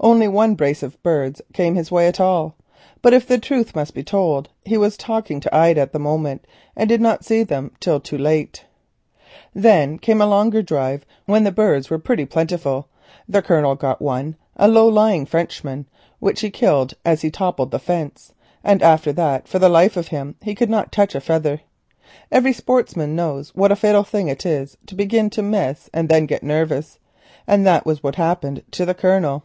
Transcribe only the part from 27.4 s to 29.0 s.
and that was what happened to the